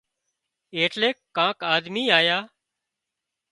ايٽليڪ 0.77 1.17
ڪانڪ 1.37 1.57
آۮمي 1.73 2.03
آيا 2.17 2.37